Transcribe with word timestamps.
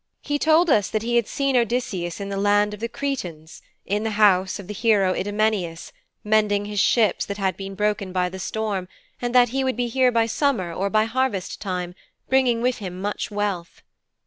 He 0.23 0.39
told 0.39 0.71
us 0.71 0.89
that 0.89 1.03
he 1.03 1.15
had 1.15 1.27
seen 1.27 1.55
Odysseus 1.55 2.19
in 2.19 2.29
the 2.29 2.35
land 2.35 2.73
of 2.73 2.79
the 2.79 2.89
Cretans, 2.89 3.61
in 3.85 4.01
the 4.01 4.09
house 4.17 4.57
of 4.57 4.65
the 4.65 4.73
hero 4.73 5.13
Idomeneus, 5.13 5.93
mending 6.23 6.65
his 6.65 6.79
ships 6.79 7.23
that 7.27 7.37
had 7.37 7.55
been 7.55 7.75
broken 7.75 8.11
by 8.11 8.27
the 8.27 8.39
storm, 8.39 8.87
and 9.21 9.35
that 9.35 9.49
he 9.49 9.63
would 9.63 9.77
be 9.77 9.85
here 9.89 10.11
by 10.11 10.25
summer 10.25 10.73
or 10.73 10.89
by 10.89 11.05
harvest 11.05 11.61
time, 11.61 11.93
bringing 12.27 12.63
with 12.63 12.79
him 12.79 12.99
much 12.99 13.29
wealth.' 13.29 13.83